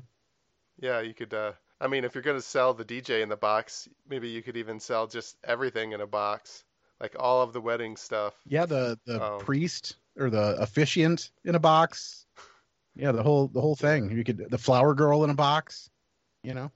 Yeah, 0.79 0.99
you 1.01 1.13
could. 1.13 1.33
Uh, 1.33 1.53
I 1.79 1.87
mean, 1.87 2.03
if 2.05 2.15
you're 2.15 2.21
gonna 2.23 2.41
sell 2.41 2.73
the 2.73 2.85
DJ 2.85 3.21
in 3.21 3.29
the 3.29 3.35
box, 3.37 3.87
maybe 4.07 4.29
you 4.29 4.41
could 4.41 4.57
even 4.57 4.79
sell 4.79 5.07
just 5.07 5.37
everything 5.43 5.91
in 5.91 6.01
a 6.01 6.07
box, 6.07 6.63
like 6.99 7.15
all 7.19 7.41
of 7.41 7.53
the 7.53 7.61
wedding 7.61 7.95
stuff. 7.97 8.33
Yeah, 8.45 8.65
the 8.65 8.97
the 9.05 9.21
Um, 9.23 9.39
priest 9.39 9.97
or 10.17 10.29
the 10.29 10.55
officiant 10.61 11.31
in 11.43 11.55
a 11.55 11.59
box. 11.59 12.25
Yeah, 12.95 13.11
the 13.11 13.23
whole 13.23 13.47
the 13.49 13.59
whole 13.61 13.75
thing. 13.75 14.09
You 14.09 14.23
could 14.23 14.37
the 14.49 14.57
flower 14.57 14.93
girl 14.93 15.23
in 15.25 15.29
a 15.29 15.35
box. 15.35 15.89
You 16.43 16.53
know, 16.53 16.71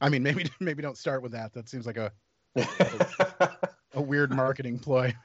I 0.00 0.08
mean, 0.08 0.22
maybe 0.44 0.50
maybe 0.60 0.82
don't 0.82 0.96
start 0.98 1.22
with 1.22 1.32
that. 1.32 1.52
That 1.52 1.68
seems 1.68 1.86
like 1.86 1.98
a 1.98 2.12
a 3.94 4.00
weird 4.00 4.30
marketing 4.34 4.78
ploy. 4.78 5.14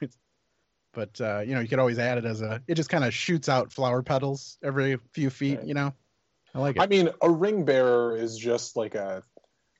But 0.96 1.20
uh, 1.20 1.40
you 1.40 1.54
know, 1.54 1.60
you 1.60 1.68
could 1.68 1.78
always 1.78 1.98
add 1.98 2.16
it 2.16 2.24
as 2.24 2.40
a. 2.40 2.62
It 2.66 2.74
just 2.74 2.88
kind 2.88 3.04
of 3.04 3.12
shoots 3.12 3.50
out 3.50 3.70
flower 3.70 4.02
petals 4.02 4.56
every 4.64 4.96
few 5.12 5.28
feet. 5.28 5.58
Right. 5.58 5.66
You 5.68 5.74
know, 5.74 5.92
I 6.54 6.58
like 6.58 6.76
it. 6.76 6.82
I 6.82 6.86
mean, 6.86 7.10
a 7.20 7.30
ring 7.30 7.66
bearer 7.66 8.16
is 8.16 8.38
just 8.38 8.76
like 8.76 8.94
a. 8.94 9.22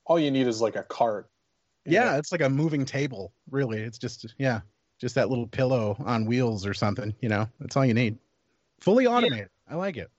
All 0.04 0.20
you 0.20 0.30
need 0.30 0.46
is 0.46 0.61
like 0.61 0.76
a 0.76 0.82
cart. 0.82 1.30
yeah, 1.87 2.04
know? 2.04 2.18
it's 2.18 2.32
like 2.32 2.42
a 2.42 2.50
moving 2.50 2.85
table. 2.85 3.32
Really, 3.50 3.80
it's 3.80 3.96
just 3.96 4.35
yeah, 4.37 4.61
just 5.00 5.14
that 5.14 5.30
little 5.30 5.46
pillow 5.46 5.96
on 6.04 6.26
wheels 6.26 6.66
or 6.66 6.75
something. 6.75 7.14
You 7.20 7.30
know, 7.30 7.49
that's 7.61 7.78
all 7.78 7.87
you 7.87 7.94
need. 7.94 8.18
Fully 8.82 9.06
automated. 9.06 9.49
I 9.70 9.76
like 9.76 9.96
it. 9.96 10.11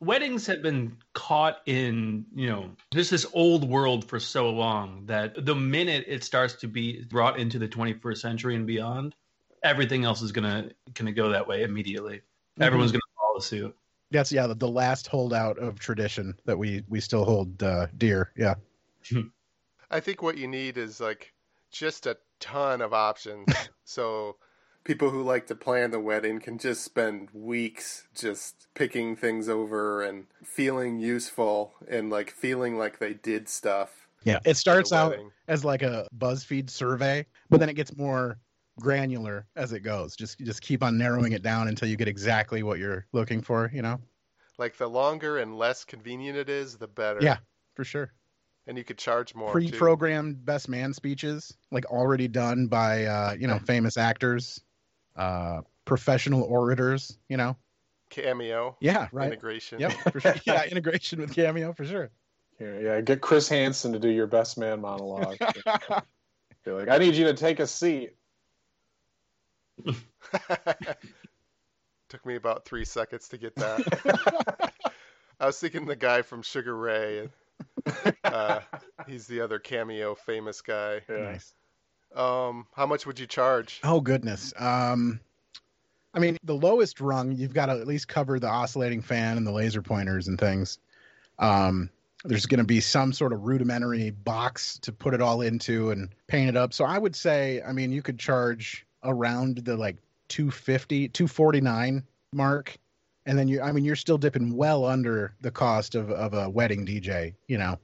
weddings 0.00 0.46
have 0.46 0.62
been 0.62 0.96
caught 1.12 1.58
in 1.66 2.24
you 2.34 2.46
know 2.46 2.70
just 2.94 3.10
this 3.10 3.26
old 3.34 3.68
world 3.68 4.06
for 4.06 4.18
so 4.18 4.48
long 4.48 5.04
that 5.04 5.44
the 5.44 5.54
minute 5.54 6.06
it 6.08 6.24
starts 6.24 6.54
to 6.54 6.66
be 6.66 7.04
brought 7.10 7.38
into 7.38 7.58
the 7.58 7.68
21st 7.68 8.16
century 8.16 8.56
and 8.56 8.66
beyond 8.66 9.14
everything 9.62 10.04
else 10.04 10.22
is 10.22 10.32
gonna 10.32 10.70
gonna 10.94 11.12
go 11.12 11.30
that 11.30 11.46
way 11.46 11.62
immediately 11.62 12.20
everyone's 12.60 12.92
gonna 12.92 13.00
follow 13.16 13.40
suit 13.40 13.74
That's 14.10 14.32
yeah, 14.32 14.46
the, 14.46 14.54
the 14.54 14.68
last 14.68 15.06
holdout 15.06 15.58
of 15.58 15.78
tradition 15.78 16.34
that 16.44 16.58
we 16.58 16.82
we 16.88 17.00
still 17.00 17.24
hold 17.24 17.62
uh, 17.62 17.86
dear. 17.96 18.32
Yeah. 18.36 18.54
I 19.90 20.00
think 20.00 20.22
what 20.22 20.36
you 20.36 20.46
need 20.46 20.78
is 20.78 21.00
like 21.00 21.32
just 21.70 22.06
a 22.06 22.18
ton 22.38 22.80
of 22.80 22.92
options. 22.92 23.48
so 23.84 24.36
people 24.84 25.10
who 25.10 25.22
like 25.22 25.46
to 25.48 25.54
plan 25.54 25.90
the 25.90 26.00
wedding 26.00 26.40
can 26.40 26.58
just 26.58 26.82
spend 26.84 27.28
weeks 27.32 28.08
just 28.14 28.66
picking 28.74 29.14
things 29.14 29.48
over 29.48 30.02
and 30.02 30.26
feeling 30.44 30.98
useful 30.98 31.74
and 31.88 32.10
like 32.10 32.30
feeling 32.30 32.78
like 32.78 32.98
they 32.98 33.14
did 33.14 33.48
stuff. 33.48 34.08
Yeah. 34.24 34.40
It 34.44 34.56
starts 34.56 34.92
out 34.92 35.16
as 35.48 35.64
like 35.64 35.82
a 35.82 36.06
BuzzFeed 36.16 36.68
survey, 36.68 37.26
but 37.48 37.60
then 37.60 37.68
it 37.68 37.74
gets 37.74 37.96
more 37.96 38.38
granular 38.80 39.46
as 39.54 39.72
it 39.72 39.80
goes. 39.80 40.16
Just 40.16 40.38
just 40.40 40.60
keep 40.62 40.82
on 40.82 40.98
narrowing 40.98 41.32
it 41.32 41.42
down 41.42 41.68
until 41.68 41.88
you 41.88 41.96
get 41.96 42.08
exactly 42.08 42.62
what 42.62 42.78
you're 42.78 43.06
looking 43.12 43.42
for, 43.42 43.70
you 43.72 43.82
know? 43.82 44.00
like 44.58 44.76
the 44.76 44.86
longer 44.86 45.38
and 45.38 45.56
less 45.56 45.84
convenient 45.84 46.36
it 46.36 46.50
is, 46.50 46.76
the 46.76 46.86
better. 46.88 47.20
Yeah. 47.22 47.38
For 47.76 47.84
sure. 47.84 48.12
and 48.66 48.76
you 48.76 48.84
could 48.84 48.98
charge 48.98 49.34
more. 49.34 49.52
Pre-programmed 49.52 50.44
best 50.44 50.68
man 50.68 50.92
speeches, 50.92 51.56
like 51.70 51.86
already 51.86 52.28
done 52.28 52.66
by 52.66 53.06
uh, 53.06 53.32
you 53.38 53.46
know, 53.46 53.58
famous 53.58 53.96
actors, 53.96 54.60
uh 55.16 55.62
professional 55.86 56.42
orators, 56.44 57.16
you 57.28 57.36
know. 57.38 57.56
cameo 58.10 58.76
Yeah, 58.80 59.08
right. 59.12 59.28
integration. 59.28 59.80
Yep, 59.80 59.92
for 60.12 60.20
sure. 60.20 60.34
Yeah, 60.44 60.64
integration 60.66 61.20
with 61.20 61.34
Cameo 61.34 61.72
for 61.72 61.84
sure. 61.84 62.10
Here, 62.58 62.80
yeah, 62.82 63.00
get 63.00 63.20
Chris 63.22 63.48
Hansen 63.48 63.92
to 63.94 63.98
do 63.98 64.08
your 64.08 64.26
best 64.26 64.58
man 64.58 64.80
monologue. 64.82 65.38
Be 66.64 66.70
like, 66.72 66.88
I 66.88 66.98
need 66.98 67.14
you 67.14 67.24
to 67.24 67.34
take 67.34 67.58
a 67.60 67.66
seat. 67.66 68.14
Took 72.08 72.26
me 72.26 72.36
about 72.36 72.64
three 72.64 72.84
seconds 72.84 73.28
to 73.28 73.38
get 73.38 73.54
that. 73.56 74.72
I 75.40 75.46
was 75.46 75.58
thinking 75.58 75.86
the 75.86 75.96
guy 75.96 76.22
from 76.22 76.42
Sugar 76.42 76.76
Ray. 76.76 77.20
And, 77.20 78.16
uh, 78.24 78.60
he's 79.06 79.26
the 79.26 79.40
other 79.40 79.58
cameo 79.58 80.14
famous 80.14 80.60
guy. 80.60 81.00
Yeah. 81.08 81.32
Nice. 81.32 81.54
Um, 82.14 82.66
how 82.74 82.86
much 82.86 83.06
would 83.06 83.18
you 83.18 83.26
charge? 83.26 83.80
Oh 83.84 84.00
goodness. 84.00 84.52
Um, 84.58 85.20
I 86.12 86.18
mean, 86.18 86.36
the 86.42 86.54
lowest 86.54 87.00
rung, 87.00 87.32
you've 87.32 87.54
got 87.54 87.66
to 87.66 87.72
at 87.72 87.86
least 87.86 88.08
cover 88.08 88.40
the 88.40 88.48
oscillating 88.48 89.02
fan 89.02 89.36
and 89.36 89.46
the 89.46 89.52
laser 89.52 89.80
pointers 89.80 90.26
and 90.26 90.38
things. 90.38 90.78
Um, 91.38 91.90
there's 92.24 92.46
going 92.46 92.58
to 92.58 92.64
be 92.64 92.80
some 92.80 93.12
sort 93.12 93.32
of 93.32 93.44
rudimentary 93.44 94.10
box 94.10 94.78
to 94.80 94.92
put 94.92 95.14
it 95.14 95.22
all 95.22 95.40
into 95.40 95.90
and 95.90 96.10
paint 96.26 96.48
it 96.48 96.56
up. 96.56 96.74
So 96.74 96.84
I 96.84 96.98
would 96.98 97.16
say, 97.16 97.62
I 97.62 97.72
mean, 97.72 97.92
you 97.92 98.02
could 98.02 98.18
charge 98.18 98.84
around 99.02 99.58
the 99.58 99.76
like 99.76 99.96
250, 100.28 101.08
249 101.08 102.04
mark. 102.32 102.76
And 103.26 103.38
then 103.38 103.48
you, 103.48 103.60
I 103.60 103.72
mean, 103.72 103.84
you're 103.84 103.96
still 103.96 104.18
dipping 104.18 104.56
well 104.56 104.84
under 104.84 105.34
the 105.40 105.50
cost 105.50 105.94
of, 105.94 106.10
of 106.10 106.34
a 106.34 106.48
wedding 106.48 106.86
DJ, 106.86 107.34
you 107.46 107.58
know? 107.58 107.78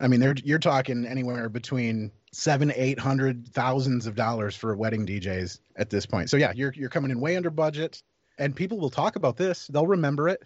I 0.00 0.08
mean, 0.08 0.20
they're, 0.20 0.34
you're 0.44 0.58
talking 0.58 1.06
anywhere 1.06 1.48
between 1.48 2.12
seven, 2.32 2.72
eight 2.76 2.98
hundred 2.98 3.48
thousands 3.48 4.06
of 4.06 4.14
dollars 4.14 4.54
for 4.54 4.76
wedding 4.76 5.06
DJs 5.06 5.58
at 5.76 5.90
this 5.90 6.06
point. 6.06 6.30
So 6.30 6.36
yeah, 6.36 6.52
you're 6.54 6.72
you're 6.74 6.88
coming 6.88 7.10
in 7.10 7.20
way 7.20 7.36
under 7.36 7.50
budget, 7.50 8.02
and 8.38 8.54
people 8.54 8.78
will 8.78 8.90
talk 8.90 9.16
about 9.16 9.36
this. 9.36 9.66
They'll 9.66 9.86
remember 9.86 10.28
it. 10.28 10.42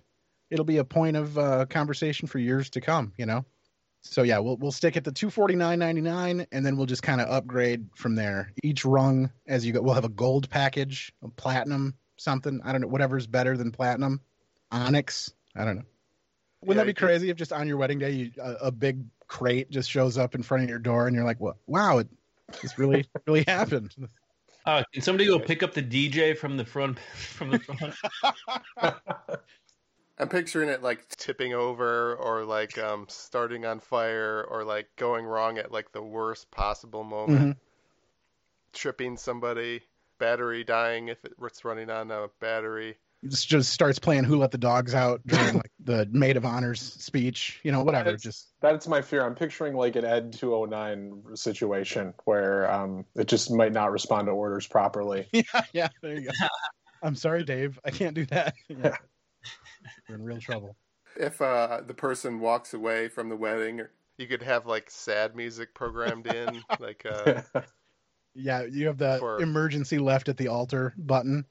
It'll 0.51 0.65
be 0.65 0.79
a 0.79 0.85
point 0.85 1.17
of 1.17 1.37
uh, 1.39 1.67
conversation 1.67 2.29
for 2.29 2.39
years 2.39 2.71
to 2.71 2.81
come. 2.81 3.13
You 3.17 3.27
know. 3.27 3.45
So 4.05 4.23
yeah, 4.25 4.39
we'll 4.39 4.57
we'll 4.57 4.73
stick 4.73 4.97
at 4.97 5.05
the 5.05 5.13
two 5.13 5.31
forty 5.31 5.55
nine 5.55 5.79
ninety 5.79 6.01
nine, 6.01 6.47
and 6.53 6.67
then 6.67 6.77
we'll 6.77 6.87
just 6.87 7.03
kind 7.03 7.21
of 7.21 7.29
upgrade 7.29 7.87
from 7.95 8.15
there. 8.17 8.53
Each 8.63 8.85
rung 8.85 9.31
as 9.47 9.65
you 9.65 9.73
go, 9.73 9.81
we'll 9.81 9.95
have 9.95 10.05
a 10.05 10.09
gold 10.11 10.51
package, 10.51 11.13
a 11.23 11.29
platinum, 11.29 11.95
something. 12.17 12.61
I 12.65 12.73
don't 12.73 12.81
know, 12.81 12.89
whatever's 12.89 13.27
better 13.29 13.57
than 13.57 13.71
platinum, 13.71 14.21
onyx. 14.73 15.33
I 15.55 15.65
don't 15.65 15.77
know. 15.77 15.83
Wouldn't 16.63 16.75
Yeah, 16.77 16.81
that 16.81 16.85
be 16.85 16.89
you 16.91 16.95
could- 16.95 17.07
crazy 17.07 17.31
if 17.31 17.37
just 17.37 17.53
on 17.53 17.67
your 17.69 17.77
wedding 17.77 17.99
day, 18.01 18.11
you, 18.11 18.31
a, 18.41 18.53
a 18.67 18.71
big 18.73 19.05
crate 19.29 19.71
just 19.71 19.89
shows 19.91 20.19
up 20.19 20.35
in 20.35 20.43
front 20.43 20.65
of 20.65 20.69
your 20.71 20.79
door, 20.81 21.07
and 21.07 21.15
you're 21.15 21.25
like, 21.25 21.41
"What? 21.41 21.57
Wow, 21.67 21.99
it, 21.99 22.09
this 22.61 22.79
really 22.79 23.07
really 23.27 23.45
happened." 23.47 23.95
uh, 24.67 24.83
can 24.93 25.03
somebody 25.03 25.27
go 25.27 25.39
pick 25.41 25.63
up 25.65 25.75
the 25.75 25.83
dj 25.83 26.37
from 26.37 26.57
the 26.57 26.65
front 26.65 26.99
from 27.17 27.51
the 27.51 27.59
front 27.61 27.95
I'm 30.23 30.29
picturing 30.29 30.69
it 30.69 30.83
like 30.83 31.09
tipping 31.09 31.53
over 31.53 32.15
or 32.15 32.45
like 32.45 32.79
um, 32.79 33.07
starting 33.09 33.67
on 33.67 33.81
fire 33.81 34.45
or 34.49 34.65
like 34.65 34.87
going 34.97 35.25
wrong 35.27 35.59
at 35.59 35.73
like 35.73 35.93
the 35.93 36.03
worst 36.03 36.51
possible 36.51 37.03
moment. 37.05 37.57
Mhm. 37.57 37.57
Tripping 38.73 39.17
somebody, 39.17 39.83
battery 40.19 40.65
dying 40.65 41.09
if 41.09 41.19
it's 41.25 41.65
running 41.65 41.91
on 41.91 42.11
a 42.11 42.29
battery. 42.41 42.97
Just 43.29 43.49
just 43.49 43.71
starts 43.73 43.99
playing 43.99 44.25
"Who 44.25 44.37
Let 44.37 44.51
the 44.51 44.59
Dogs 44.59 44.95
Out" 44.95 45.21
during 45.27 45.55
like 45.57 45.71
the 45.85 46.07
maid 46.11 46.37
of 46.37 46.45
honors 46.45 46.81
speech. 46.81 47.61
You 47.65 47.71
know, 47.73 47.83
whatever. 47.85 48.09
It's- 48.11 48.23
Just 48.23 48.49
That's 48.61 48.89
my 48.89 49.03
fear. 49.03 49.25
I'm 49.27 49.35
picturing 49.35 49.75
like 49.75 49.95
an 49.97 50.05
Ed 50.05 50.33
209 50.33 51.37
situation 51.37 52.15
where 52.25 52.73
um, 52.73 53.05
it 53.15 53.29
just 53.29 53.51
might 53.51 53.73
not 53.73 53.93
respond 53.93 54.27
to 54.27 54.33
orders 54.33 54.67
properly. 54.67 55.29
yeah, 55.33 55.43
yeah. 55.73 55.89
There 56.01 56.15
you 56.19 56.27
go. 56.27 56.33
I'm 57.03 57.15
sorry, 57.17 57.45
Dave. 57.45 57.79
I 57.85 57.91
can't 57.91 58.15
do 58.15 58.25
that. 58.27 58.55
Yeah. 58.69 58.97
We're 60.09 60.15
in 60.17 60.23
real 60.25 60.41
trouble. 60.41 60.77
If 61.17 61.41
uh, 61.43 61.83
the 61.87 61.95
person 61.95 62.41
walks 62.41 62.75
away 62.75 63.09
from 63.09 63.29
the 63.29 63.37
wedding, 63.37 63.81
or 63.81 63.91
you 64.19 64.27
could 64.27 64.43
have 64.43 64.67
like 64.67 64.91
sad 64.91 65.37
music 65.37 65.75
programmed 65.75 66.27
in, 66.27 66.63
like 66.81 67.05
uh, 67.11 67.43
Yeah, 68.35 68.65
you 68.65 68.87
have 68.87 68.97
the 68.99 69.17
For- 69.19 69.41
emergency 69.41 69.99
left 69.99 70.29
at 70.29 70.37
the 70.39 70.49
altar 70.49 70.95
button. 70.97 71.45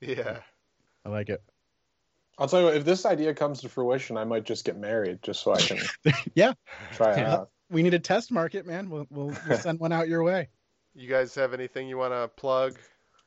yeah. 0.00 0.38
I 1.04 1.08
like 1.08 1.28
it. 1.28 1.42
I'll 2.38 2.48
tell 2.48 2.60
you 2.60 2.66
what, 2.66 2.76
if 2.76 2.84
this 2.84 3.04
idea 3.04 3.34
comes 3.34 3.60
to 3.60 3.68
fruition, 3.68 4.16
I 4.16 4.24
might 4.24 4.44
just 4.44 4.64
get 4.64 4.78
married 4.78 5.20
just 5.22 5.42
so 5.42 5.52
I 5.52 5.60
can 5.60 5.78
Yeah. 6.34 6.54
try 6.92 7.12
it 7.12 7.18
Yeah. 7.18 7.32
out. 7.34 7.50
We 7.70 7.82
need 7.82 7.92
a 7.94 7.98
test 7.98 8.30
market, 8.32 8.66
man. 8.66 8.88
We'll, 8.88 9.06
we'll, 9.10 9.32
we'll 9.48 9.58
send 9.58 9.78
one 9.80 9.92
out 9.92 10.08
your 10.08 10.22
way. 10.22 10.48
You 10.94 11.08
guys 11.08 11.34
have 11.34 11.52
anything 11.54 11.88
you 11.88 11.98
want 11.98 12.12
to 12.14 12.28
plug? 12.28 12.78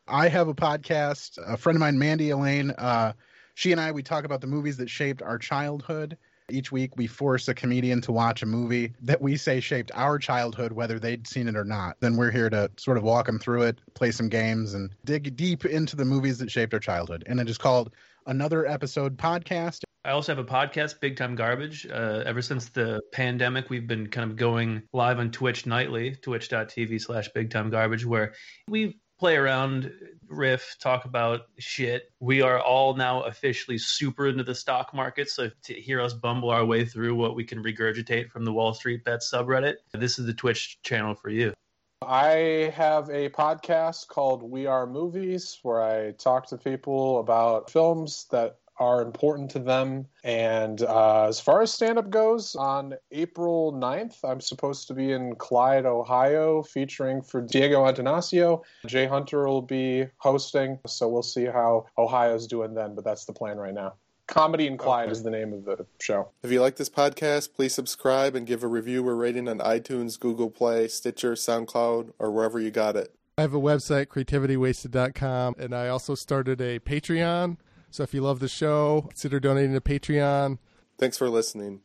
I 0.07 0.27
have 0.29 0.47
a 0.47 0.53
podcast. 0.53 1.37
A 1.45 1.57
friend 1.57 1.75
of 1.75 1.79
mine, 1.81 1.97
Mandy 1.99 2.29
Elaine, 2.31 2.71
uh, 2.71 3.13
she 3.55 3.71
and 3.71 3.81
I, 3.81 3.91
we 3.91 4.03
talk 4.03 4.25
about 4.25 4.41
the 4.41 4.47
movies 4.47 4.77
that 4.77 4.89
shaped 4.89 5.21
our 5.21 5.37
childhood. 5.37 6.17
Each 6.49 6.71
week, 6.71 6.95
we 6.95 7.07
force 7.07 7.47
a 7.47 7.55
comedian 7.55 8.01
to 8.01 8.11
watch 8.11 8.43
a 8.43 8.45
movie 8.45 8.93
that 9.01 9.19
we 9.19 9.35
say 9.35 9.59
shaped 9.59 9.91
our 9.95 10.19
childhood, 10.19 10.73
whether 10.73 10.99
they'd 10.99 11.25
seen 11.25 11.47
it 11.47 11.55
or 11.55 11.65
not. 11.65 11.97
Then 12.01 12.17
we're 12.17 12.29
here 12.29 12.51
to 12.51 12.69
sort 12.77 12.97
of 12.97 13.03
walk 13.03 13.25
them 13.25 13.39
through 13.39 13.63
it, 13.63 13.81
play 13.95 14.11
some 14.11 14.29
games, 14.29 14.75
and 14.75 14.91
dig 15.03 15.35
deep 15.35 15.65
into 15.65 15.95
the 15.95 16.05
movies 16.05 16.37
that 16.37 16.51
shaped 16.51 16.75
our 16.75 16.79
childhood. 16.79 17.23
And 17.25 17.39
it 17.39 17.49
is 17.49 17.57
called 17.57 17.91
Another 18.27 18.67
Episode 18.67 19.17
Podcast. 19.17 19.85
I 20.03 20.11
also 20.11 20.35
have 20.35 20.45
a 20.45 20.47
podcast, 20.47 20.99
Big 20.99 21.17
Time 21.17 21.33
Garbage. 21.33 21.87
Uh, 21.87 22.21
ever 22.27 22.43
since 22.43 22.69
the 22.69 23.01
pandemic, 23.11 23.71
we've 23.71 23.87
been 23.87 24.05
kind 24.07 24.29
of 24.29 24.37
going 24.37 24.83
live 24.93 25.17
on 25.17 25.31
Twitch 25.31 25.65
nightly, 25.65 26.15
twitch.tv 26.21 27.01
slash 27.01 27.29
Big 27.29 27.49
Time 27.49 27.71
Garbage, 27.71 28.05
where 28.05 28.33
we 28.67 28.99
play 29.17 29.35
around, 29.35 29.91
riff, 30.29 30.75
talk 30.79 31.05
about 31.05 31.41
shit. 31.57 32.11
We 32.19 32.41
are 32.41 32.59
all 32.59 32.95
now 32.95 33.23
officially 33.23 33.77
super 33.77 34.27
into 34.27 34.43
the 34.43 34.55
stock 34.55 34.93
market. 34.93 35.29
So 35.29 35.49
to 35.63 35.73
hear 35.73 36.01
us 36.01 36.13
bumble 36.13 36.49
our 36.49 36.65
way 36.65 36.85
through 36.85 37.15
what 37.15 37.35
we 37.35 37.43
can 37.43 37.63
regurgitate 37.63 38.29
from 38.29 38.45
the 38.45 38.53
Wall 38.53 38.73
Street 38.73 39.03
Bet 39.03 39.21
subreddit, 39.21 39.75
this 39.93 40.19
is 40.19 40.25
the 40.25 40.33
Twitch 40.33 40.81
channel 40.83 41.15
for 41.15 41.29
you. 41.29 41.53
I 42.01 42.71
have 42.75 43.09
a 43.09 43.29
podcast 43.29 44.07
called 44.07 44.43
We 44.43 44.67
Are 44.67 44.85
Movies 44.85 45.59
where 45.63 45.81
I 45.81 46.11
talk 46.11 46.47
to 46.47 46.57
people 46.57 47.19
about 47.19 47.71
films 47.71 48.27
that 48.31 48.57
are 48.77 49.01
important 49.01 49.51
to 49.51 49.59
them. 49.59 50.05
And 50.23 50.81
uh, 50.81 51.27
as 51.27 51.39
far 51.39 51.61
as 51.61 51.73
stand 51.73 51.97
up 51.97 52.09
goes, 52.09 52.55
on 52.55 52.95
April 53.11 53.73
9th, 53.73 54.17
I'm 54.23 54.41
supposed 54.41 54.87
to 54.87 54.93
be 54.93 55.11
in 55.11 55.35
Clyde, 55.35 55.85
Ohio, 55.85 56.63
featuring 56.63 57.21
for 57.21 57.41
Diego 57.41 57.85
Antanasio. 57.85 58.63
Jay 58.85 59.05
Hunter 59.05 59.47
will 59.47 59.61
be 59.61 60.07
hosting, 60.17 60.79
so 60.87 61.07
we'll 61.07 61.21
see 61.23 61.45
how 61.45 61.85
Ohio's 61.97 62.47
doing 62.47 62.73
then, 62.73 62.95
but 62.95 63.03
that's 63.03 63.25
the 63.25 63.33
plan 63.33 63.57
right 63.57 63.73
now. 63.73 63.93
Comedy 64.27 64.65
in 64.65 64.75
Clyde 64.75 65.03
Okay. 65.05 65.11
is 65.11 65.21
the 65.23 65.29
name 65.29 65.53
of 65.53 65.65
the 65.65 65.85
show. 66.01 66.29
If 66.41 66.51
you 66.51 66.59
like 66.59 66.77
this 66.77 66.89
podcast, 66.89 67.53
please 67.53 67.75
subscribe 67.75 68.35
and 68.35 68.47
give 68.47 68.63
a 68.63 68.67
review 68.67 69.07
or 69.07 69.15
rating 69.15 69.47
on 69.47 69.59
iTunes, 69.59 70.19
Google 70.19 70.49
Play, 70.49 70.87
Stitcher, 70.87 71.33
SoundCloud, 71.33 72.13
or 72.17 72.31
wherever 72.31 72.59
you 72.59 72.71
got 72.71 72.95
it. 72.95 73.13
I 73.37 73.41
have 73.41 73.53
a 73.53 73.59
website, 73.59 74.07
creativitywasted.com, 74.07 75.55
and 75.59 75.75
I 75.75 75.89
also 75.89 76.15
started 76.15 76.59
a 76.61 76.79
Patreon. 76.79 77.57
So 77.91 78.03
if 78.03 78.13
you 78.13 78.21
love 78.21 78.39
the 78.39 78.47
show, 78.47 79.05
consider 79.09 79.39
donating 79.39 79.73
to 79.73 79.81
Patreon. 79.81 80.57
Thanks 80.97 81.17
for 81.17 81.29
listening. 81.29 81.81